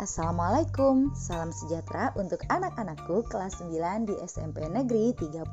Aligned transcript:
Assalamualaikum, 0.00 1.12
salam 1.12 1.52
sejahtera 1.52 2.08
untuk 2.16 2.40
anak-anakku 2.48 3.20
kelas 3.28 3.60
9 3.60 4.08
di 4.08 4.16
SMP 4.24 4.64
Negeri 4.64 5.12
39 5.12 5.52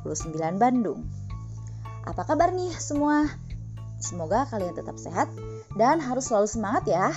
Bandung. 0.55 1.03
Apa 2.07 2.23
kabar 2.23 2.55
nih 2.55 2.71
semua? 2.79 3.27
Semoga 3.99 4.47
kalian 4.47 4.71
tetap 4.71 4.95
sehat 4.95 5.27
dan 5.75 5.99
harus 5.99 6.31
selalu 6.31 6.47
semangat 6.47 6.87
ya. 6.87 7.11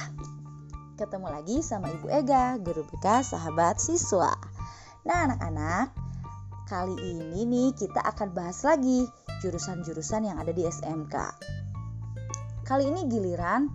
Ketemu 0.99 1.31
lagi 1.31 1.63
sama 1.63 1.95
Ibu 1.95 2.11
Ega, 2.11 2.59
guru 2.59 2.83
BK 2.83 3.23
sahabat 3.23 3.79
siswa. 3.79 4.35
Nah 5.07 5.31
anak-anak, 5.31 5.95
kali 6.67 6.99
ini 6.99 7.47
nih 7.47 7.71
kita 7.79 8.11
akan 8.11 8.35
bahas 8.35 8.67
lagi 8.67 9.07
jurusan-jurusan 9.39 10.27
yang 10.27 10.43
ada 10.43 10.51
di 10.51 10.67
SMK. 10.67 11.15
Kali 12.67 12.91
ini 12.91 13.07
giliran 13.07 13.71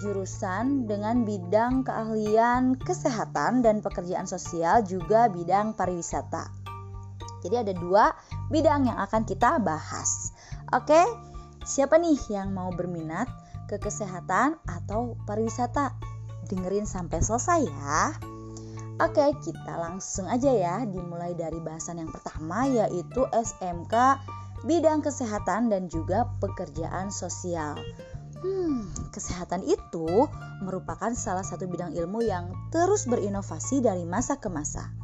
jurusan 0.00 0.84
dengan 0.84 1.24
bidang 1.24 1.84
keahlian 1.86 2.76
kesehatan 2.76 3.64
dan 3.64 3.80
pekerjaan 3.80 4.28
sosial 4.28 4.84
juga 4.84 5.32
bidang 5.32 5.72
pariwisata. 5.72 6.52
Jadi 7.40 7.56
ada 7.56 7.72
dua 7.72 8.12
bidang 8.52 8.90
yang 8.90 8.98
akan 9.00 9.22
kita 9.24 9.62
bahas. 9.62 10.34
Oke, 10.74 10.98
siapa 11.64 11.96
nih 11.96 12.18
yang 12.28 12.52
mau 12.52 12.74
berminat 12.74 13.30
ke 13.70 13.78
kesehatan 13.80 14.58
atau 14.66 15.16
pariwisata? 15.24 15.94
Dengerin 16.46 16.86
sampai 16.86 17.22
selesai 17.22 17.60
ya. 17.66 18.14
Oke, 18.96 19.28
kita 19.44 19.76
langsung 19.76 20.24
aja 20.24 20.48
ya 20.48 20.80
dimulai 20.88 21.36
dari 21.36 21.60
bahasan 21.60 22.00
yang 22.00 22.08
pertama 22.08 22.64
yaitu 22.64 23.28
SMK 23.28 23.92
bidang 24.64 25.04
kesehatan 25.04 25.68
dan 25.68 25.92
juga 25.92 26.24
pekerjaan 26.40 27.12
sosial. 27.12 27.76
Hmm, 28.46 28.86
kesehatan 29.10 29.66
itu 29.66 30.30
merupakan 30.62 31.10
salah 31.18 31.42
satu 31.42 31.66
bidang 31.66 31.98
ilmu 31.98 32.22
yang 32.22 32.54
terus 32.70 33.10
berinovasi 33.10 33.82
dari 33.82 34.06
masa 34.06 34.38
ke 34.38 34.46
masa. 34.46 34.94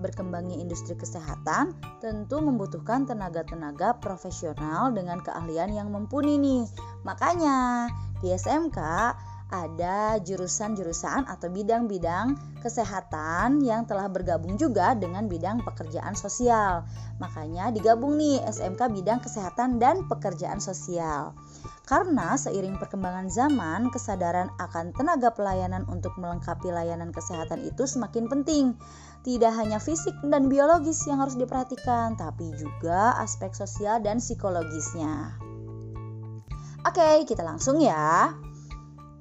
Berkembangnya 0.00 0.56
industri 0.56 0.96
kesehatan 0.96 1.76
tentu 2.00 2.40
membutuhkan 2.40 3.04
tenaga-tenaga 3.04 4.00
profesional 4.00 4.96
dengan 4.96 5.20
keahlian 5.20 5.76
yang 5.76 5.92
mumpuni 5.92 6.40
nih. 6.40 6.64
Makanya 7.04 7.92
di 8.24 8.32
SMK 8.32 8.80
ada 9.50 10.22
jurusan-jurusan 10.22 11.26
atau 11.26 11.50
bidang-bidang 11.50 12.38
kesehatan 12.62 13.60
yang 13.66 13.84
telah 13.84 14.06
bergabung 14.06 14.54
juga 14.54 14.94
dengan 14.94 15.26
bidang 15.26 15.66
pekerjaan 15.66 16.14
sosial. 16.14 16.86
Makanya 17.18 17.74
digabung 17.74 18.14
nih 18.14 18.40
SMK 18.46 18.80
bidang 18.94 19.18
kesehatan 19.18 19.82
dan 19.82 20.06
pekerjaan 20.06 20.62
sosial. 20.62 21.34
Karena 21.84 22.38
seiring 22.38 22.78
perkembangan 22.78 23.26
zaman, 23.26 23.90
kesadaran 23.90 24.54
akan 24.62 24.94
tenaga 24.94 25.34
pelayanan 25.34 25.82
untuk 25.90 26.14
melengkapi 26.22 26.70
layanan 26.70 27.10
kesehatan 27.10 27.66
itu 27.66 27.82
semakin 27.82 28.30
penting. 28.30 28.78
Tidak 29.26 29.50
hanya 29.50 29.82
fisik 29.82 30.14
dan 30.22 30.46
biologis 30.46 31.02
yang 31.10 31.18
harus 31.18 31.34
diperhatikan, 31.34 32.14
tapi 32.14 32.54
juga 32.54 33.18
aspek 33.18 33.50
sosial 33.52 33.98
dan 34.00 34.22
psikologisnya. 34.22 35.34
Oke, 36.86 37.28
kita 37.28 37.44
langsung 37.44 37.76
ya. 37.82 38.32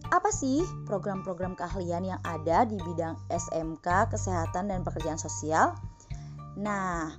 Apa 0.09 0.33
sih 0.33 0.65
program-program 0.89 1.53
keahlian 1.53 2.01
yang 2.01 2.21
ada 2.25 2.65
di 2.65 2.81
bidang 2.81 3.13
SMK 3.29 4.09
Kesehatan 4.09 4.73
dan 4.73 4.81
Pekerjaan 4.81 5.21
Sosial? 5.21 5.77
Nah, 6.57 7.13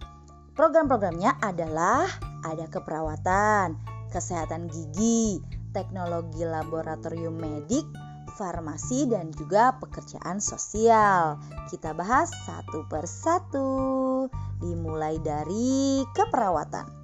program-programnya 0.59 1.39
adalah 1.39 2.11
ada 2.43 2.67
keperawatan, 2.67 3.79
kesehatan 4.11 4.67
gigi, 4.75 5.39
teknologi 5.71 6.43
laboratorium 6.43 7.39
medik, 7.39 7.87
farmasi, 8.35 9.07
dan 9.07 9.31
juga 9.39 9.79
pekerjaan 9.79 10.43
sosial. 10.43 11.39
Kita 11.71 11.95
bahas 11.95 12.35
satu 12.43 12.91
persatu, 12.91 14.27
dimulai 14.59 15.15
dari 15.23 16.03
keperawatan. 16.11 17.00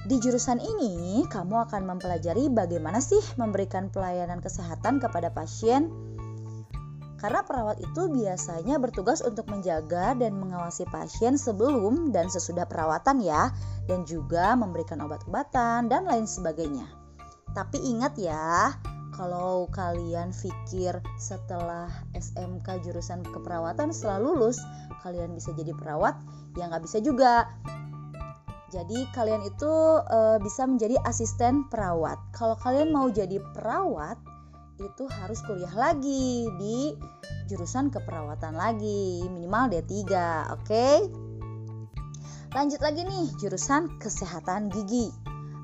Di 0.00 0.16
jurusan 0.16 0.56
ini, 0.64 1.28
kamu 1.28 1.68
akan 1.68 1.84
mempelajari 1.84 2.48
bagaimana 2.48 3.04
sih 3.04 3.20
memberikan 3.36 3.92
pelayanan 3.92 4.40
kesehatan 4.40 4.96
kepada 4.96 5.28
pasien. 5.28 5.92
Karena 7.20 7.44
perawat 7.44 7.84
itu 7.84 8.08
biasanya 8.08 8.80
bertugas 8.80 9.20
untuk 9.20 9.44
menjaga 9.52 10.16
dan 10.16 10.40
mengawasi 10.40 10.88
pasien 10.88 11.36
sebelum 11.36 12.16
dan 12.16 12.32
sesudah 12.32 12.64
perawatan 12.64 13.20
ya, 13.20 13.52
dan 13.84 14.08
juga 14.08 14.56
memberikan 14.56 15.04
obat-obatan 15.04 15.92
dan 15.92 16.08
lain 16.08 16.24
sebagainya. 16.24 16.88
Tapi 17.52 17.76
ingat 17.84 18.16
ya, 18.16 18.72
kalau 19.12 19.68
kalian 19.68 20.32
pikir 20.32 20.96
setelah 21.20 21.92
SMK 22.16 22.88
jurusan 22.88 23.20
keperawatan 23.20 23.92
setelah 23.92 24.16
lulus 24.16 24.56
kalian 25.04 25.36
bisa 25.36 25.52
jadi 25.52 25.76
perawat, 25.76 26.16
ya 26.56 26.72
nggak 26.72 26.88
bisa 26.88 27.04
juga 27.04 27.52
jadi 28.70 29.06
kalian 29.10 29.42
itu 29.42 29.72
e, 30.06 30.38
bisa 30.38 30.62
menjadi 30.64 30.96
asisten 31.02 31.66
perawat. 31.66 32.16
Kalau 32.30 32.54
kalian 32.54 32.94
mau 32.94 33.10
jadi 33.10 33.42
perawat 33.52 34.16
itu 34.80 35.04
harus 35.10 35.42
kuliah 35.44 35.74
lagi 35.76 36.48
di 36.56 36.94
jurusan 37.50 37.92
keperawatan 37.92 38.56
lagi, 38.56 39.26
minimal 39.28 39.68
D3, 39.68 39.90
oke? 39.90 40.14
Okay? 40.64 41.04
Lanjut 42.54 42.80
lagi 42.82 43.02
nih, 43.04 43.26
jurusan 43.42 44.00
kesehatan 44.00 44.72
gigi. 44.72 45.10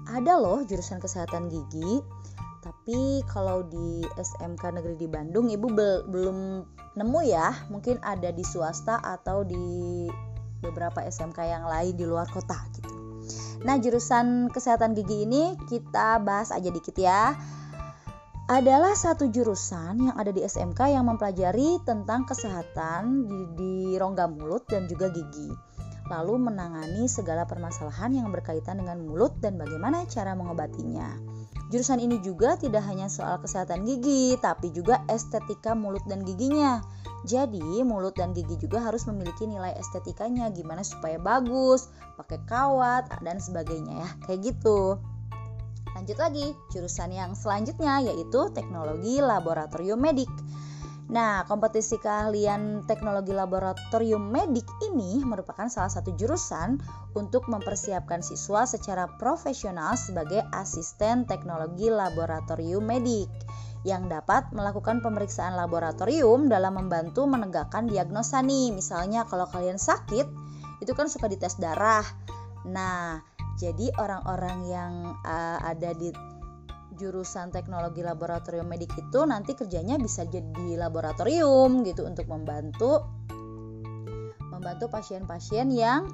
Ada 0.06 0.38
loh 0.38 0.62
jurusan 0.62 1.02
kesehatan 1.02 1.50
gigi, 1.50 1.98
tapi 2.62 3.22
kalau 3.30 3.62
di 3.66 4.02
SMK 4.18 4.82
Negeri 4.82 4.94
di 4.98 5.06
Bandung 5.10 5.46
Ibu 5.46 5.66
belum 6.10 6.38
nemu 6.98 7.20
ya, 7.26 7.54
mungkin 7.70 7.98
ada 8.02 8.34
di 8.34 8.42
swasta 8.42 8.98
atau 9.02 9.46
di 9.46 10.06
beberapa 10.58 11.02
SMK 11.02 11.38
yang 11.46 11.64
lain 11.66 11.94
di 11.94 12.02
luar 12.02 12.26
kota 12.26 12.58
gitu. 12.74 12.85
Nah, 13.64 13.80
jurusan 13.80 14.52
kesehatan 14.52 14.92
gigi 14.92 15.24
ini 15.24 15.56
kita 15.70 16.20
bahas 16.20 16.52
aja 16.52 16.68
dikit 16.68 16.96
ya. 16.98 17.32
Adalah 18.46 18.94
satu 18.94 19.26
jurusan 19.26 20.06
yang 20.06 20.14
ada 20.14 20.30
di 20.30 20.44
SMK 20.46 20.94
yang 20.94 21.08
mempelajari 21.10 21.82
tentang 21.82 22.22
kesehatan 22.28 23.26
di, 23.26 23.38
di 23.58 23.74
rongga 23.98 24.30
mulut 24.30 24.70
dan 24.70 24.86
juga 24.86 25.10
gigi. 25.10 25.50
Lalu 26.06 26.50
menangani 26.50 27.10
segala 27.10 27.42
permasalahan 27.42 28.14
yang 28.22 28.30
berkaitan 28.30 28.78
dengan 28.78 29.02
mulut 29.02 29.34
dan 29.42 29.58
bagaimana 29.58 30.06
cara 30.06 30.38
mengobatinya. 30.38 31.35
Jurusan 31.66 31.98
ini 31.98 32.22
juga 32.22 32.54
tidak 32.54 32.86
hanya 32.86 33.10
soal 33.10 33.42
kesehatan 33.42 33.82
gigi, 33.82 34.38
tapi 34.38 34.70
juga 34.70 35.02
estetika 35.10 35.74
mulut 35.74 36.02
dan 36.06 36.22
giginya. 36.22 36.78
Jadi, 37.26 37.82
mulut 37.82 38.14
dan 38.14 38.30
gigi 38.30 38.54
juga 38.54 38.78
harus 38.86 39.02
memiliki 39.10 39.50
nilai 39.50 39.74
estetikanya 39.74 40.46
gimana 40.54 40.86
supaya 40.86 41.18
bagus, 41.18 41.90
pakai 42.14 42.38
kawat 42.46 43.10
dan 43.18 43.42
sebagainya 43.42 43.98
ya. 43.98 44.08
Kayak 44.30 44.54
gitu. 44.54 45.02
Lanjut 45.98 46.18
lagi, 46.22 46.54
jurusan 46.70 47.10
yang 47.10 47.34
selanjutnya 47.34 47.98
yaitu 48.04 48.46
teknologi 48.54 49.18
laboratorium 49.18 49.98
medik. 49.98 50.30
Nah, 51.06 51.46
kompetisi 51.46 52.02
keahlian 52.02 52.82
teknologi 52.90 53.30
laboratorium 53.30 54.26
medik 54.26 54.66
ini 54.90 55.22
merupakan 55.22 55.70
salah 55.70 55.90
satu 55.90 56.10
jurusan 56.18 56.82
untuk 57.14 57.46
mempersiapkan 57.46 58.26
siswa 58.26 58.66
secara 58.66 59.06
profesional 59.14 59.94
sebagai 59.94 60.42
asisten 60.50 61.22
teknologi 61.22 61.86
laboratorium 61.86 62.82
medik 62.82 63.30
yang 63.86 64.10
dapat 64.10 64.50
melakukan 64.50 64.98
pemeriksaan 64.98 65.54
laboratorium 65.54 66.50
dalam 66.50 66.74
membantu 66.74 67.22
menegakkan 67.30 67.86
diagnosa 67.86 68.42
nih. 68.42 68.74
Misalnya 68.74 69.22
kalau 69.30 69.46
kalian 69.46 69.78
sakit, 69.78 70.26
itu 70.82 70.90
kan 70.90 71.06
suka 71.06 71.30
dites 71.30 71.54
darah. 71.62 72.02
Nah, 72.66 73.22
jadi 73.54 73.94
orang-orang 73.94 74.58
yang 74.66 74.92
uh, 75.22 75.58
ada 75.62 75.94
di 75.94 76.10
jurusan 76.94 77.50
teknologi 77.50 78.06
laboratorium 78.06 78.70
medik 78.70 78.94
itu 78.94 79.20
nanti 79.26 79.58
kerjanya 79.58 79.98
bisa 79.98 80.22
jadi 80.24 80.78
laboratorium 80.78 81.82
gitu 81.82 82.06
untuk 82.06 82.30
membantu 82.30 83.02
membantu 84.48 84.88
pasien-pasien 84.88 85.68
yang 85.74 86.06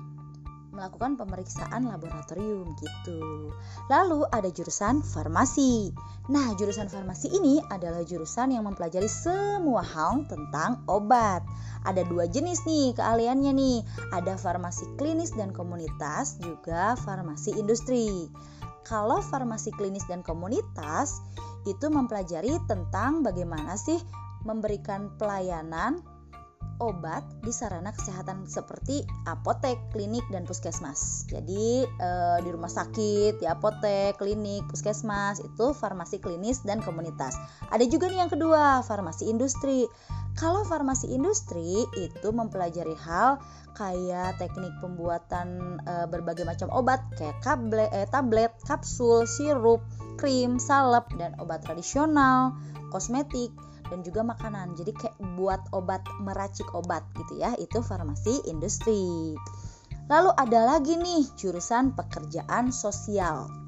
melakukan 0.72 1.20
pemeriksaan 1.20 1.84
laboratorium 1.84 2.72
gitu. 2.80 3.52
Lalu 3.92 4.24
ada 4.32 4.48
jurusan 4.48 5.04
farmasi. 5.04 5.92
Nah, 6.32 6.56
jurusan 6.56 6.88
farmasi 6.88 7.28
ini 7.28 7.60
adalah 7.68 8.00
jurusan 8.02 8.56
yang 8.56 8.64
mempelajari 8.64 9.06
semua 9.06 9.84
hal 9.84 10.24
tentang 10.26 10.80
obat. 10.88 11.44
Ada 11.84 12.08
dua 12.08 12.24
jenis 12.24 12.64
nih 12.64 12.96
keahliannya 12.96 13.52
nih. 13.52 13.78
Ada 14.16 14.40
farmasi 14.40 14.96
klinis 14.96 15.36
dan 15.36 15.52
komunitas, 15.52 16.40
juga 16.40 16.96
farmasi 16.96 17.52
industri. 17.60 18.32
Kalau 18.82 19.22
farmasi 19.22 19.70
klinis 19.74 20.04
dan 20.10 20.20
komunitas 20.26 21.22
itu 21.66 21.86
mempelajari 21.86 22.58
tentang 22.66 23.22
bagaimana 23.22 23.78
sih 23.78 23.98
memberikan 24.42 25.14
pelayanan 25.18 26.02
obat 26.82 27.22
di 27.46 27.54
sarana 27.54 27.94
kesehatan 27.94 28.42
seperti 28.50 29.06
apotek, 29.30 29.78
klinik, 29.94 30.26
dan 30.34 30.42
puskesmas. 30.42 31.30
Jadi 31.30 31.86
e, 31.86 32.10
di 32.42 32.50
rumah 32.50 32.70
sakit, 32.70 33.38
di 33.38 33.46
apotek, 33.46 34.18
klinik, 34.18 34.66
puskesmas 34.66 35.38
itu 35.38 35.70
farmasi 35.70 36.18
klinis 36.18 36.66
dan 36.66 36.82
komunitas. 36.82 37.38
Ada 37.70 37.86
juga 37.86 38.10
nih 38.10 38.26
yang 38.26 38.32
kedua, 38.34 38.82
farmasi 38.82 39.30
industri. 39.30 39.86
Kalau 40.32 40.64
farmasi 40.64 41.12
industri 41.12 41.84
itu 42.00 42.28
mempelajari 42.32 42.96
hal 43.04 43.36
kayak 43.76 44.40
teknik 44.40 44.72
pembuatan 44.80 45.80
e, 45.84 46.08
berbagai 46.08 46.48
macam 46.48 46.72
obat 46.72 47.04
kayak 47.16 47.36
kable, 47.44 47.84
eh, 47.92 48.08
tablet, 48.08 48.52
kapsul, 48.64 49.28
sirup, 49.28 49.84
krim, 50.16 50.56
salep 50.56 51.08
dan 51.20 51.36
obat 51.36 51.64
tradisional, 51.64 52.56
kosmetik 52.88 53.52
dan 53.92 54.00
juga 54.00 54.24
makanan. 54.24 54.72
Jadi 54.72 54.92
kayak 54.96 55.16
buat 55.36 55.60
obat 55.76 56.00
meracik 56.24 56.68
obat 56.72 57.04
gitu 57.12 57.36
ya. 57.36 57.52
Itu 57.60 57.84
farmasi 57.84 58.48
industri. 58.48 59.36
Lalu 60.08 60.30
ada 60.36 60.60
lagi 60.76 60.96
nih 60.96 61.28
jurusan 61.36 61.92
pekerjaan 61.92 62.72
sosial. 62.72 63.61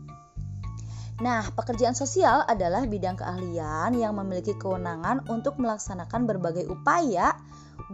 Nah, 1.23 1.47
pekerjaan 1.55 1.95
sosial 1.95 2.43
adalah 2.51 2.83
bidang 2.91 3.15
keahlian 3.15 3.95
yang 3.95 4.19
memiliki 4.19 4.59
kewenangan 4.59 5.23
untuk 5.31 5.63
melaksanakan 5.63 6.27
berbagai 6.27 6.67
upaya 6.67 7.39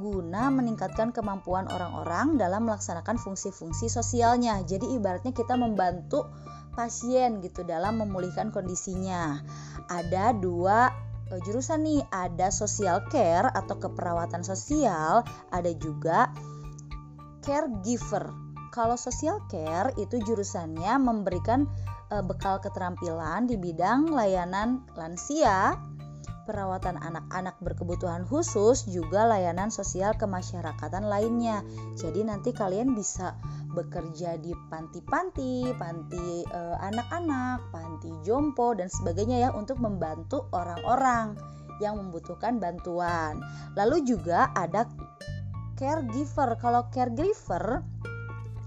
guna 0.00 0.48
meningkatkan 0.48 1.12
kemampuan 1.12 1.68
orang-orang 1.68 2.40
dalam 2.40 2.64
melaksanakan 2.64 3.20
fungsi-fungsi 3.20 3.92
sosialnya. 3.92 4.64
Jadi 4.64 4.96
ibaratnya 4.96 5.36
kita 5.36 5.52
membantu 5.60 6.32
pasien 6.72 7.44
gitu 7.44 7.60
dalam 7.60 8.00
memulihkan 8.00 8.48
kondisinya. 8.48 9.36
Ada 9.92 10.32
dua 10.40 10.88
e, 11.28 11.36
jurusan 11.44 11.84
nih, 11.84 12.00
ada 12.08 12.48
social 12.48 13.04
care 13.12 13.52
atau 13.52 13.76
keperawatan 13.76 14.40
sosial, 14.40 15.26
ada 15.52 15.72
juga 15.76 16.32
caregiver. 17.44 18.32
Kalau 18.70 18.94
social 18.94 19.42
care 19.50 19.92
itu 19.98 20.22
jurusannya 20.22 20.94
memberikan 21.02 21.66
uh, 22.10 22.22
bekal 22.26 22.58
keterampilan 22.58 23.46
di 23.46 23.56
bidang 23.56 24.10
layanan 24.10 24.82
lansia, 24.98 25.78
perawatan 26.50 26.98
anak-anak 26.98 27.62
berkebutuhan 27.62 28.26
khusus, 28.26 28.82
juga 28.90 29.30
layanan 29.30 29.70
sosial 29.70 30.18
kemasyarakatan 30.18 31.06
lainnya. 31.06 31.62
Jadi 31.94 32.26
nanti 32.26 32.50
kalian 32.50 32.98
bisa 32.98 33.38
bekerja 33.70 34.34
di 34.42 34.50
panti-panti, 34.66 35.70
panti 35.78 36.42
eh, 36.42 36.76
anak-anak, 36.82 37.70
panti 37.70 38.10
jompo 38.26 38.74
dan 38.74 38.90
sebagainya 38.90 39.46
ya 39.46 39.50
untuk 39.54 39.78
membantu 39.78 40.50
orang-orang 40.50 41.38
yang 41.78 41.96
membutuhkan 41.96 42.58
bantuan. 42.58 43.38
Lalu 43.78 44.04
juga 44.04 44.50
ada 44.52 44.90
caregiver. 45.78 46.58
Kalau 46.60 46.90
caregiver 46.92 47.86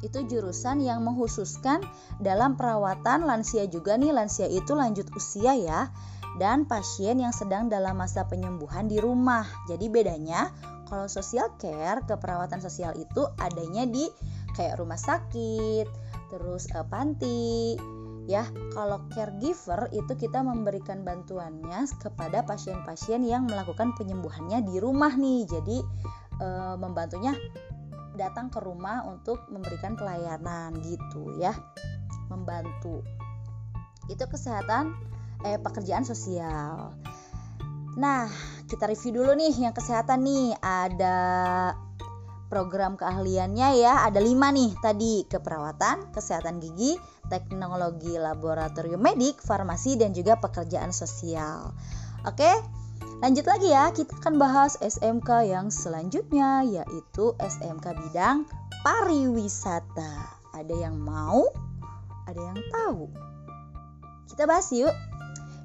itu 0.03 0.27
jurusan 0.27 0.83
yang 0.83 1.01
menghususkan 1.01 1.79
dalam 2.19 2.59
perawatan 2.59 3.23
lansia 3.23 3.65
juga 3.71 3.95
nih. 3.95 4.11
Lansia 4.11 4.51
itu 4.51 4.75
lanjut 4.75 5.07
usia 5.15 5.55
ya. 5.55 5.89
Dan 6.35 6.65
pasien 6.65 7.21
yang 7.21 7.31
sedang 7.31 7.69
dalam 7.69 7.95
masa 7.95 8.25
penyembuhan 8.27 8.89
di 8.89 8.97
rumah. 8.97 9.45
Jadi 9.69 9.87
bedanya 9.87 10.49
kalau 10.89 11.07
social 11.07 11.55
care 11.57 12.03
keperawatan 12.03 12.59
sosial 12.59 12.93
itu 12.97 13.23
adanya 13.37 13.85
di 13.85 14.09
kayak 14.57 14.81
rumah 14.81 14.97
sakit, 14.97 15.85
terus 16.33 16.69
uh, 16.73 16.85
panti, 16.89 17.77
ya. 18.25 18.47
Kalau 18.73 19.03
caregiver 19.11 19.91
itu 19.91 20.13
kita 20.15 20.41
memberikan 20.41 21.03
bantuannya 21.03 21.85
kepada 21.99 22.43
pasien-pasien 22.43 23.23
yang 23.23 23.47
melakukan 23.47 23.93
penyembuhannya 23.95 24.63
di 24.65 24.75
rumah 24.79 25.13
nih. 25.13 25.45
Jadi 25.47 25.77
e, 26.39 26.47
membantunya 26.79 27.35
datang 28.13 28.49
ke 28.53 28.61
rumah 28.61 29.05
untuk 29.09 29.45
memberikan 29.49 29.97
pelayanan 29.97 30.77
gitu 30.81 31.33
ya 31.41 31.53
membantu. 32.29 33.01
Itu 34.09 34.25
kesehatan 34.27 34.93
eh 35.43 35.59
pekerjaan 35.59 36.07
sosial. 36.07 36.95
Nah 37.99 38.25
kita 38.65 38.89
review 38.89 39.21
dulu 39.21 39.37
nih 39.37 39.53
yang 39.69 39.73
kesehatan 39.75 40.25
nih. 40.25 40.55
Ada 40.61 41.17
program 42.49 42.97
keahliannya 42.97 43.81
ya. 43.81 44.05
Ada 44.05 44.21
lima 44.21 44.53
nih. 44.53 44.73
Tadi 44.77 45.25
keperawatan 45.29 46.13
kesehatan 46.13 46.61
gigi 46.61 46.97
teknologi 47.31 48.13
laboratorium 48.13 49.01
medik 49.01 49.41
farmasi 49.41 49.97
dan 49.97 50.13
juga 50.13 50.37
pekerjaan 50.37 50.93
sosial. 50.93 51.73
Oke 52.23 52.82
Lanjut 53.23 53.47
lagi 53.47 53.71
ya, 53.71 53.87
kita 53.95 54.19
akan 54.19 54.35
bahas 54.35 54.75
SMK 54.83 55.47
yang 55.47 55.71
selanjutnya 55.71 56.59
yaitu 56.67 57.31
SMK 57.39 57.95
bidang 57.95 58.43
pariwisata. 58.83 60.27
Ada 60.51 60.75
yang 60.75 60.99
mau? 60.99 61.47
Ada 62.27 62.51
yang 62.51 62.59
tahu? 62.67 63.07
Kita 64.27 64.43
bahas 64.43 64.67
yuk. 64.75 64.91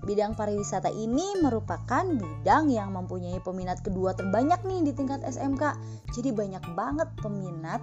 Bidang 0.06 0.38
pariwisata 0.38 0.86
ini 0.94 1.42
merupakan 1.42 2.06
bidang 2.06 2.70
yang 2.70 2.94
mempunyai 2.94 3.42
peminat 3.42 3.82
kedua 3.82 4.14
terbanyak 4.14 4.62
nih 4.62 4.86
di 4.86 4.92
tingkat 4.94 5.26
SMK. 5.26 5.74
Jadi 6.14 6.30
banyak 6.30 6.62
banget 6.78 7.10
peminat 7.18 7.82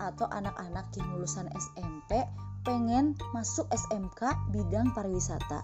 atau 0.00 0.32
anak-anak 0.32 0.96
yang 0.96 1.12
lulusan 1.12 1.44
SMP 1.52 2.24
pengen 2.64 3.20
masuk 3.36 3.68
SMK 3.68 4.32
bidang 4.48 4.96
pariwisata. 4.96 5.60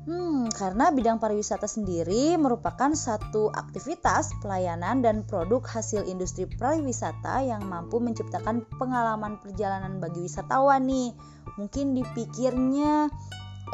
Hmm, 0.00 0.48
karena 0.56 0.88
bidang 0.88 1.20
pariwisata 1.20 1.68
sendiri 1.68 2.32
merupakan 2.40 2.88
satu 2.96 3.52
aktivitas 3.52 4.32
pelayanan 4.40 5.04
dan 5.04 5.28
produk 5.28 5.60
hasil 5.60 6.08
industri 6.08 6.48
pariwisata 6.48 7.44
yang 7.44 7.68
mampu 7.68 8.00
menciptakan 8.00 8.64
pengalaman 8.80 9.36
perjalanan 9.44 10.00
bagi 10.00 10.24
wisatawan 10.24 10.88
nih. 10.88 11.12
Mungkin 11.60 11.92
dipikirnya 11.92 13.12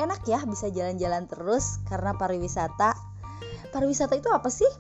enak 0.03 0.27
ya 0.27 0.43
bisa 0.51 0.67
jalan-jalan 0.67 1.31
terus 1.31 1.79
karena 1.87 2.19
pariwisata. 2.19 2.99
Pariwisata 3.71 4.19
itu 4.19 4.27
apa 4.35 4.51
sih? 4.51 4.71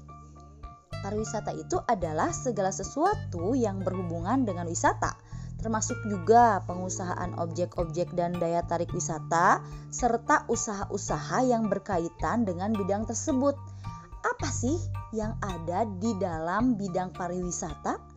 Pariwisata 0.99 1.55
itu 1.55 1.79
adalah 1.87 2.35
segala 2.35 2.75
sesuatu 2.75 3.55
yang 3.55 3.87
berhubungan 3.87 4.43
dengan 4.43 4.67
wisata 4.67 5.15
termasuk 5.61 5.97
juga 6.07 6.61
pengusahaan 6.69 7.37
objek-objek 7.41 8.13
dan 8.13 8.37
daya 8.37 8.63
tarik 8.65 8.93
wisata, 8.93 9.65
serta 9.89 10.45
usaha-usaha 10.53 11.43
yang 11.49 11.67
berkaitan 11.73 12.45
dengan 12.45 12.77
bidang 12.77 13.09
tersebut. 13.09 13.57
Apa 14.27 14.49
sih 14.51 14.77
yang 15.15 15.39
ada 15.41 15.87
di 15.87 16.13
dalam 16.19 16.77
bidang 16.77 17.15
pariwisata? 17.15 18.17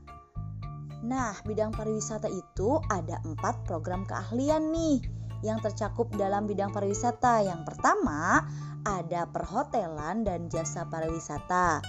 Nah, 0.99 1.31
bidang 1.47 1.71
pariwisata 1.71 2.27
itu 2.27 2.75
ada 2.91 3.23
empat 3.23 3.63
program 3.63 4.03
keahlian 4.03 4.75
nih 4.75 4.99
yang 5.39 5.63
tercakup 5.63 6.11
dalam 6.19 6.43
bidang 6.43 6.75
pariwisata. 6.75 7.47
Yang 7.47 7.61
pertama, 7.71 8.43
ada 8.83 9.23
perhotelan 9.31 10.27
dan 10.27 10.51
jasa 10.51 10.87
pariwisata. 10.91 11.79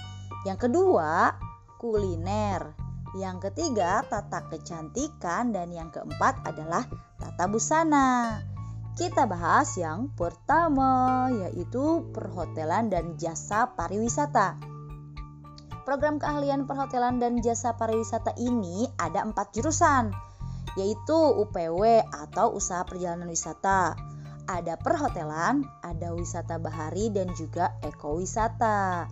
Yang 0.47 0.69
kedua, 0.69 1.35
kuliner. 1.75 2.80
Yang 3.11 3.51
ketiga, 3.51 4.07
tata 4.07 4.47
kecantikan 4.47 5.51
dan 5.51 5.67
yang 5.75 5.91
keempat 5.91 6.47
adalah 6.47 6.87
tata 7.19 7.45
busana. 7.51 8.39
Kita 8.95 9.27
bahas 9.27 9.75
yang 9.75 10.11
pertama 10.15 11.27
yaitu 11.31 12.07
perhotelan 12.15 12.87
dan 12.87 13.19
jasa 13.19 13.75
pariwisata. 13.75 14.59
Program 15.83 16.23
keahlian 16.23 16.69
perhotelan 16.69 17.19
dan 17.19 17.43
jasa 17.43 17.75
pariwisata 17.75 18.31
ini 18.39 18.87
ada 18.95 19.27
empat 19.27 19.51
jurusan, 19.55 20.13
yaitu 20.79 21.17
UPW 21.17 22.05
atau 22.15 22.55
usaha 22.55 22.85
perjalanan 22.87 23.27
wisata. 23.27 23.95
Ada 24.47 24.79
perhotelan, 24.79 25.67
ada 25.83 26.15
wisata 26.15 26.59
bahari 26.59 27.11
dan 27.11 27.31
juga 27.35 27.75
ekowisata. 27.83 29.07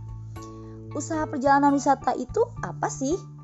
Usaha 0.95 1.23
perjalanan 1.27 1.75
wisata 1.75 2.15
itu 2.15 2.43
apa 2.63 2.87
sih? 2.91 3.38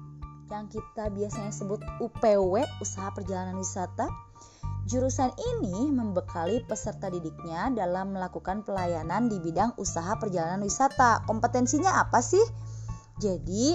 Yang 0.49 0.69
kita 0.69 1.09
biasanya 1.09 1.49
sebut 1.49 1.81
UPW, 2.01 2.61
usaha 2.81 3.09
perjalanan 3.11 3.57
wisata. 3.57 4.09
Jurusan 4.85 5.33
ini 5.33 5.89
membekali 5.89 6.61
peserta 6.61 7.09
didiknya 7.09 7.73
dalam 7.73 8.13
melakukan 8.13 8.61
pelayanan 8.61 9.25
di 9.25 9.41
bidang 9.41 9.73
usaha 9.81 10.13
perjalanan 10.21 10.61
wisata. 10.61 11.25
Kompetensinya 11.25 12.05
apa 12.05 12.21
sih? 12.21 12.43
Jadi, 13.17 13.73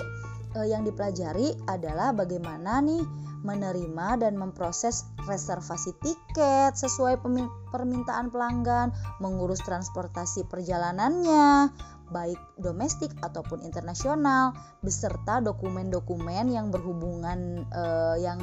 eh, 0.55 0.67
yang 0.71 0.87
dipelajari 0.87 1.67
adalah 1.67 2.15
bagaimana 2.15 2.79
nih 2.79 3.03
menerima 3.41 4.21
dan 4.21 4.37
memproses 4.37 5.09
reservasi 5.25 5.97
tiket 5.99 6.77
sesuai 6.77 7.25
permintaan 7.73 8.29
pelanggan, 8.29 8.93
mengurus 9.19 9.65
transportasi 9.65 10.45
perjalanannya, 10.47 11.73
baik 12.11 12.38
domestik 12.59 13.14
ataupun 13.23 13.62
internasional, 13.62 14.55
beserta 14.83 15.38
dokumen-dokumen 15.40 16.50
yang 16.50 16.69
berhubungan 16.69 17.64
eh, 17.71 18.17
yang 18.23 18.38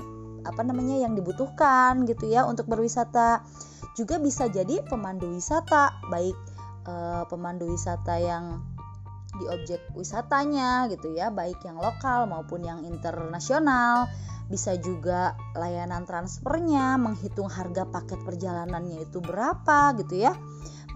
apa 0.47 0.63
namanya 0.63 1.03
yang 1.03 1.13
dibutuhkan 1.13 2.07
gitu 2.07 2.31
ya 2.31 2.47
untuk 2.47 2.71
berwisata. 2.71 3.43
Juga 3.93 4.21
bisa 4.21 4.47
jadi 4.47 4.85
pemandu 4.85 5.29
wisata, 5.35 5.93
baik 6.09 6.37
eh, 6.87 7.23
pemandu 7.27 7.67
wisata 7.69 8.17
yang 8.17 8.63
di 9.37 9.45
objek 9.51 9.83
wisatanya 9.93 10.89
gitu 10.89 11.13
ya, 11.13 11.29
baik 11.29 11.61
yang 11.61 11.77
lokal 11.77 12.25
maupun 12.25 12.65
yang 12.65 12.81
internasional 12.87 14.09
bisa 14.47 14.79
juga 14.79 15.35
layanan 15.59 16.07
transfernya, 16.07 16.95
menghitung 16.95 17.51
harga 17.51 17.83
paket 17.83 18.19
perjalanannya 18.23 19.03
itu 19.03 19.19
berapa 19.19 19.91
gitu 19.99 20.23
ya. 20.23 20.33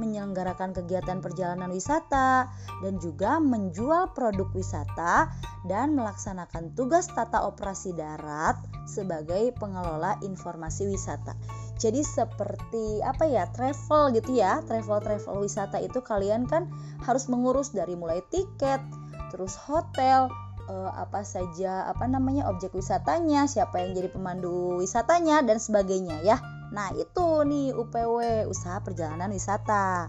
Menyelenggarakan 0.01 0.74
kegiatan 0.74 1.22
perjalanan 1.22 1.70
wisata, 1.70 2.50
dan 2.81 2.98
juga 2.98 3.38
menjual 3.38 4.17
produk 4.17 4.50
wisata 4.50 5.29
dan 5.70 5.93
melaksanakan 5.93 6.74
tugas 6.74 7.05
tata 7.13 7.46
operasi 7.46 7.93
darat 7.93 8.58
sebagai 8.89 9.53
pengelola 9.62 10.17
informasi 10.25 10.89
wisata. 10.89 11.38
Jadi 11.77 12.01
seperti 12.01 13.05
apa 13.05 13.29
ya 13.29 13.46
travel 13.53 14.17
gitu 14.17 14.41
ya, 14.41 14.65
travel 14.65 15.01
travel 15.01 15.46
wisata 15.46 15.77
itu 15.77 16.01
kalian 16.01 16.50
kan 16.50 16.70
harus 17.05 17.29
mengurus 17.29 17.70
dari 17.74 17.93
mulai 17.93 18.25
tiket, 18.34 18.81
terus 19.29 19.53
hotel, 19.70 20.29
uh, 20.70 20.91
apa 20.93 21.25
saja 21.25 21.89
apa 21.89 22.05
namanya 22.05 22.50
objek 22.50 22.74
wisatanya, 22.77 23.50
siapa 23.50 23.81
yang 23.81 23.98
jadi 23.98 24.10
pemandu 24.13 24.77
wisatanya 24.77 25.41
dan 25.41 25.58
sebagainya 25.58 26.22
ya. 26.22 26.38
Nah, 26.71 26.95
itu 26.95 27.27
nih 27.43 27.75
UPW, 27.75 28.47
usaha 28.47 28.79
perjalanan 28.79 29.31
wisata. 29.31 30.07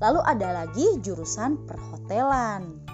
Lalu 0.00 0.20
ada 0.24 0.64
lagi 0.64 0.86
jurusan 1.04 1.68
perhotelan. 1.68 2.88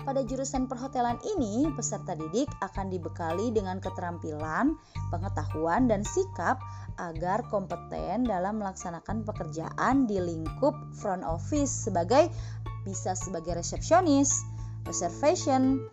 Pada 0.00 0.24
jurusan 0.24 0.66
perhotelan 0.66 1.20
ini, 1.22 1.68
peserta 1.76 2.16
didik 2.16 2.48
akan 2.64 2.88
dibekali 2.88 3.52
dengan 3.52 3.78
keterampilan, 3.78 4.74
pengetahuan, 5.12 5.86
dan 5.86 6.02
sikap 6.02 6.58
agar 6.98 7.44
kompeten 7.52 8.24
dalam 8.24 8.58
melaksanakan 8.58 9.22
pekerjaan 9.28 10.08
di 10.08 10.18
lingkup 10.18 10.74
front 10.96 11.22
office 11.22 11.86
sebagai 11.88 12.32
bisa 12.82 13.12
sebagai 13.12 13.60
resepsionis, 13.60 14.40
reservation, 14.88 15.84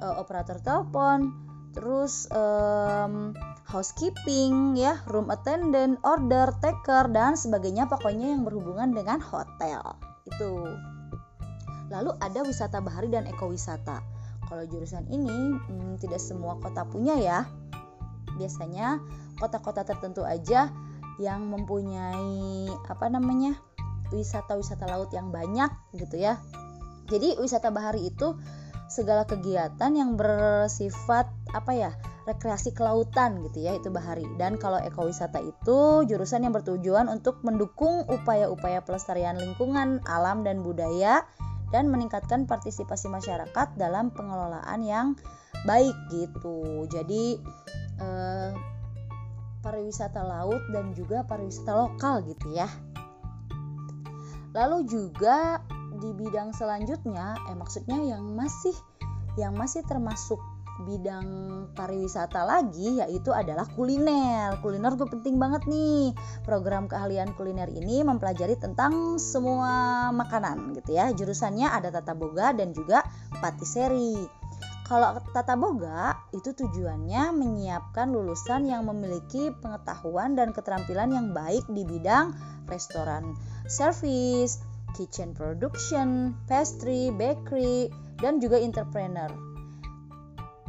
uh, 0.00 0.16
operator 0.16 0.56
telepon, 0.64 1.36
terus 1.76 2.26
um, 2.32 3.36
housekeeping 3.70 4.74
ya, 4.74 4.98
room 5.06 5.30
attendant, 5.30 6.02
order 6.02 6.50
taker 6.58 7.06
dan 7.14 7.38
sebagainya 7.38 7.86
pokoknya 7.86 8.34
yang 8.34 8.42
berhubungan 8.42 8.90
dengan 8.90 9.22
hotel. 9.22 9.94
Itu. 10.26 10.74
Lalu 11.90 12.10
ada 12.18 12.42
wisata 12.42 12.82
bahari 12.82 13.06
dan 13.06 13.30
ekowisata. 13.30 14.02
Kalau 14.50 14.66
jurusan 14.66 15.06
ini 15.06 15.54
hmm, 15.54 16.02
tidak 16.02 16.18
semua 16.18 16.58
kota 16.58 16.82
punya 16.82 17.14
ya. 17.14 17.46
Biasanya 18.34 18.98
kota-kota 19.38 19.86
tertentu 19.86 20.26
aja 20.26 20.74
yang 21.22 21.46
mempunyai 21.46 22.66
apa 22.90 23.06
namanya? 23.06 23.54
wisata-wisata 24.10 24.90
laut 24.90 25.14
yang 25.14 25.30
banyak 25.30 25.70
gitu 25.94 26.18
ya. 26.18 26.42
Jadi 27.06 27.38
wisata 27.38 27.70
bahari 27.70 28.10
itu 28.10 28.34
segala 28.90 29.22
kegiatan 29.22 29.94
yang 29.94 30.18
bersifat 30.18 31.30
apa 31.54 31.72
ya 31.78 31.94
rekreasi 32.30 32.70
kelautan 32.70 33.42
gitu 33.50 33.66
ya 33.66 33.74
itu 33.74 33.90
bahari. 33.90 34.24
Dan 34.38 34.56
kalau 34.56 34.78
ekowisata 34.78 35.42
itu 35.42 36.06
jurusan 36.06 36.46
yang 36.46 36.54
bertujuan 36.54 37.10
untuk 37.10 37.42
mendukung 37.42 38.06
upaya-upaya 38.06 38.80
pelestarian 38.86 39.34
lingkungan 39.36 39.98
alam 40.06 40.46
dan 40.46 40.62
budaya 40.62 41.26
dan 41.74 41.90
meningkatkan 41.90 42.46
partisipasi 42.46 43.10
masyarakat 43.10 43.74
dalam 43.78 44.14
pengelolaan 44.14 44.80
yang 44.82 45.06
baik 45.66 45.94
gitu. 46.14 46.86
Jadi 46.86 47.38
eh, 47.98 48.50
pariwisata 49.60 50.24
laut 50.24 50.62
dan 50.72 50.96
juga 50.96 51.26
pariwisata 51.26 51.72
lokal 51.74 52.24
gitu 52.26 52.54
ya. 52.54 52.66
Lalu 54.50 54.88
juga 54.90 55.62
di 56.00 56.10
bidang 56.16 56.56
selanjutnya 56.56 57.38
eh 57.50 57.56
maksudnya 57.58 57.98
yang 58.02 58.24
masih 58.34 58.74
yang 59.38 59.54
masih 59.54 59.86
termasuk 59.86 60.40
bidang 60.82 61.26
pariwisata 61.76 62.42
lagi 62.42 62.98
yaitu 62.98 63.30
adalah 63.30 63.68
kuliner. 63.76 64.58
Kuliner 64.64 64.96
gue 64.96 65.08
penting 65.08 65.36
banget 65.36 65.68
nih. 65.68 66.16
Program 66.42 66.88
keahlian 66.90 67.32
kuliner 67.36 67.68
ini 67.70 68.02
mempelajari 68.02 68.56
tentang 68.56 69.16
semua 69.20 70.08
makanan 70.10 70.74
gitu 70.76 70.96
ya. 70.96 71.12
Jurusannya 71.12 71.70
ada 71.70 71.92
tata 71.92 72.16
boga 72.16 72.52
dan 72.56 72.72
juga 72.74 73.04
patisserie. 73.38 74.28
Kalau 74.90 75.22
tata 75.30 75.54
boga 75.54 76.18
itu 76.34 76.50
tujuannya 76.50 77.30
menyiapkan 77.30 78.10
lulusan 78.10 78.66
yang 78.66 78.90
memiliki 78.90 79.54
pengetahuan 79.62 80.34
dan 80.34 80.50
keterampilan 80.50 81.14
yang 81.14 81.30
baik 81.30 81.62
di 81.70 81.86
bidang 81.86 82.34
restoran, 82.66 83.38
service, 83.70 84.58
kitchen 84.98 85.30
production, 85.30 86.34
pastry, 86.50 87.14
bakery, 87.14 87.86
dan 88.18 88.42
juga 88.42 88.58
entrepreneur. 88.58 89.49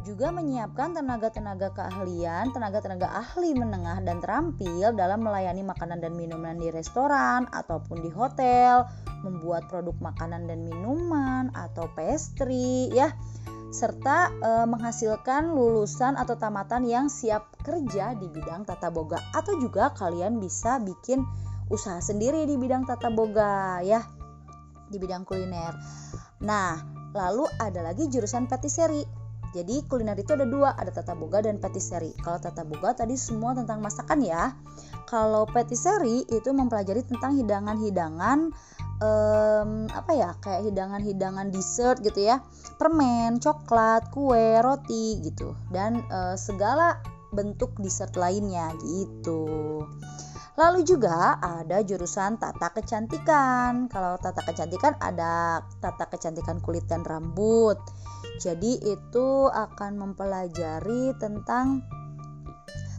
Juga 0.02 0.34
menyiapkan 0.34 0.98
tenaga-tenaga 0.98 1.70
keahlian, 1.78 2.50
tenaga-tenaga 2.50 3.06
ahli 3.06 3.54
menengah 3.54 4.02
dan 4.02 4.18
terampil 4.18 4.90
dalam 4.98 5.22
melayani 5.22 5.62
makanan 5.62 6.02
dan 6.02 6.18
minuman 6.18 6.58
di 6.58 6.74
restoran 6.74 7.46
ataupun 7.54 8.02
di 8.02 8.10
hotel, 8.10 8.82
membuat 9.22 9.70
produk 9.70 9.94
makanan 10.02 10.50
dan 10.50 10.66
minuman 10.66 11.54
atau 11.54 11.86
pastry 11.94 12.90
ya 12.90 13.14
serta 13.72 14.28
e, 14.36 14.50
menghasilkan 14.68 15.56
lulusan 15.56 16.18
atau 16.20 16.36
tamatan 16.36 16.84
yang 16.84 17.06
siap 17.08 17.56
kerja 17.64 18.12
di 18.18 18.28
bidang 18.28 18.68
tata 18.68 18.92
boga 18.92 19.16
atau 19.32 19.56
juga 19.56 19.96
kalian 19.96 20.36
bisa 20.42 20.76
bikin 20.82 21.24
usaha 21.72 22.02
sendiri 22.04 22.44
di 22.44 22.60
bidang 22.60 22.84
tata 22.84 23.08
boga 23.08 23.80
ya 23.80 24.04
di 24.92 25.00
bidang 25.00 25.24
kuliner. 25.24 25.72
Nah, 26.44 26.76
lalu 27.16 27.48
ada 27.56 27.80
lagi 27.80 28.12
jurusan 28.12 28.44
patisserie. 28.44 29.21
Jadi 29.52 29.84
kuliner 29.84 30.16
itu 30.16 30.32
ada 30.32 30.48
dua, 30.48 30.72
ada 30.72 30.88
tata 30.88 31.12
boga 31.12 31.44
dan 31.44 31.60
patisserie. 31.60 32.16
Kalau 32.24 32.40
tata 32.40 32.64
boga 32.64 32.96
tadi 32.96 33.20
semua 33.20 33.52
tentang 33.52 33.84
masakan 33.84 34.24
ya. 34.24 34.56
Kalau 35.04 35.44
patisserie 35.44 36.24
itu 36.32 36.48
mempelajari 36.56 37.04
tentang 37.04 37.36
hidangan-hidangan 37.36 38.48
um, 39.02 39.70
apa 39.92 40.12
ya 40.16 40.30
kayak 40.40 40.72
hidangan-hidangan 40.72 41.52
dessert 41.52 42.00
gitu 42.00 42.32
ya, 42.32 42.40
permen, 42.80 43.42
coklat, 43.42 44.08
kue, 44.08 44.62
roti 44.64 45.20
gitu, 45.20 45.52
dan 45.68 46.00
uh, 46.08 46.38
segala 46.38 47.02
bentuk 47.32 47.76
dessert 47.80 48.14
lainnya 48.16 48.72
gitu. 48.80 49.84
Lalu 50.52 50.84
juga 50.84 51.40
ada 51.40 51.80
jurusan 51.80 52.36
tata 52.36 52.68
kecantikan. 52.76 53.88
Kalau 53.88 54.20
tata 54.20 54.44
kecantikan 54.44 55.00
ada 55.00 55.64
tata 55.80 56.04
kecantikan 56.12 56.60
kulit 56.60 56.84
dan 56.84 57.00
rambut. 57.08 57.80
Jadi 58.36 58.76
itu 58.84 59.48
akan 59.48 59.96
mempelajari 59.96 61.16
tentang 61.16 61.80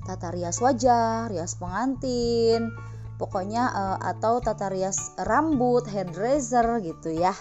tata 0.04 0.34
rias 0.34 0.60
wajah, 0.60 1.30
rias 1.30 1.54
pengantin, 1.56 2.74
pokoknya 3.22 3.70
uh, 3.70 3.98
atau 4.02 4.42
tata 4.42 4.68
rias 4.74 5.14
rambut, 5.22 5.86
hairdresser 5.86 6.82
gitu 6.82 7.14
ya. 7.14 7.38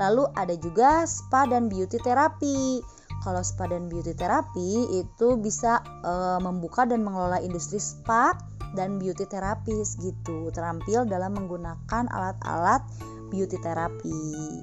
Lalu 0.00 0.24
ada 0.32 0.56
juga 0.56 1.04
spa 1.04 1.44
dan 1.44 1.68
beauty 1.68 2.00
therapy. 2.00 2.80
Kalau 3.20 3.44
spa 3.44 3.68
dan 3.68 3.92
beauty 3.92 4.16
therapy 4.16 4.88
itu 5.04 5.36
bisa 5.36 5.84
uh, 6.00 6.40
membuka 6.40 6.88
dan 6.88 7.04
mengelola 7.04 7.36
industri 7.44 7.76
spa 7.76 8.32
dan 8.74 8.98
beauty 9.00 9.26
therapist 9.26 9.98
gitu, 10.02 10.50
terampil 10.54 11.06
dalam 11.06 11.34
menggunakan 11.34 12.06
alat-alat 12.10 12.82
beauty 13.30 13.58
therapy. 13.62 14.62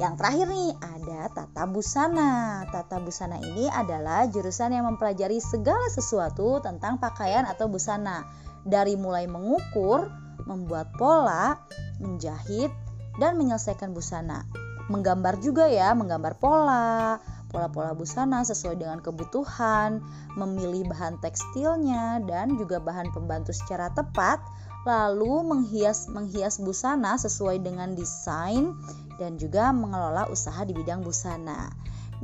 Yang 0.00 0.14
terakhir 0.16 0.46
nih 0.48 0.70
ada 0.80 1.20
tata 1.28 1.62
busana. 1.68 2.64
Tata 2.72 2.96
busana 2.96 3.36
ini 3.44 3.68
adalah 3.68 4.24
jurusan 4.24 4.72
yang 4.72 4.88
mempelajari 4.88 5.36
segala 5.36 5.84
sesuatu 5.92 6.64
tentang 6.64 6.96
pakaian 6.96 7.44
atau 7.44 7.68
busana. 7.68 8.24
Dari 8.64 8.96
mulai 8.96 9.28
mengukur, 9.28 10.08
membuat 10.48 10.96
pola, 10.96 11.60
menjahit, 12.00 12.72
dan 13.20 13.36
menyelesaikan 13.36 13.92
busana. 13.92 14.48
Menggambar 14.88 15.38
juga 15.44 15.68
ya, 15.68 15.92
menggambar 15.92 16.40
pola, 16.40 17.20
pola-pola 17.52 17.92
busana 17.92 18.40
sesuai 18.42 18.80
dengan 18.80 18.98
kebutuhan, 19.04 20.00
memilih 20.34 20.88
bahan 20.88 21.20
tekstilnya 21.20 22.24
dan 22.24 22.56
juga 22.56 22.80
bahan 22.80 23.12
pembantu 23.12 23.52
secara 23.52 23.92
tepat, 23.92 24.40
lalu 24.88 25.44
menghias 25.46 26.10
menghias 26.10 26.58
busana 26.58 27.14
sesuai 27.20 27.62
dengan 27.62 27.94
desain 27.94 28.74
dan 29.20 29.38
juga 29.38 29.70
mengelola 29.70 30.26
usaha 30.32 30.64
di 30.64 30.72
bidang 30.72 31.04
busana. 31.04 31.70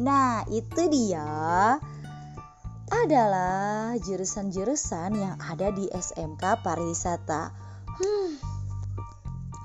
Nah, 0.00 0.42
itu 0.48 0.88
dia 0.88 1.76
adalah 2.88 3.94
jurusan-jurusan 4.00 5.10
yang 5.12 5.36
ada 5.38 5.68
di 5.70 5.86
SMK 5.92 6.64
Pariwisata. 6.64 7.52
Hmm, 7.98 8.30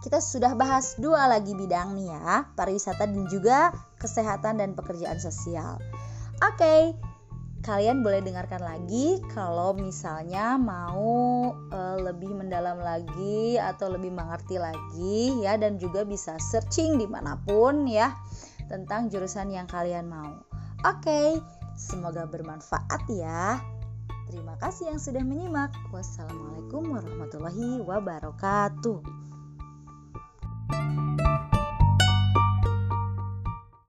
kita 0.03 0.19
sudah 0.19 0.51
bahas 0.59 0.99
dua 0.99 1.31
lagi 1.31 1.55
bidang 1.55 1.95
nih 1.95 2.11
ya, 2.11 2.43
pariwisata 2.59 3.07
dan 3.07 3.23
juga 3.31 3.71
kesehatan 4.03 4.59
dan 4.59 4.75
pekerjaan 4.75 5.15
sosial. 5.15 5.79
Oke, 6.43 6.59
okay, 6.59 6.81
kalian 7.63 8.03
boleh 8.03 8.19
dengarkan 8.19 8.59
lagi 8.59 9.23
kalau 9.31 9.71
misalnya 9.71 10.59
mau 10.59 11.55
uh, 11.71 11.97
lebih 12.03 12.35
mendalam 12.35 12.75
lagi 12.83 13.55
atau 13.55 13.87
lebih 13.87 14.11
mengerti 14.11 14.59
lagi 14.59 15.39
ya 15.39 15.55
dan 15.55 15.79
juga 15.79 16.03
bisa 16.03 16.35
searching 16.35 16.99
di 16.99 17.07
mana 17.07 17.39
pun 17.39 17.87
ya 17.87 18.11
tentang 18.67 19.07
jurusan 19.07 19.55
yang 19.55 19.63
kalian 19.71 20.11
mau. 20.11 20.43
Oke, 20.83 21.07
okay, 21.07 21.27
semoga 21.79 22.27
bermanfaat 22.27 23.07
ya. 23.07 23.63
Terima 24.27 24.59
kasih 24.59 24.91
yang 24.91 24.99
sudah 24.99 25.23
menyimak. 25.23 25.71
Wassalamualaikum 25.95 26.83
warahmatullahi 26.91 27.79
wabarakatuh. 27.87 28.99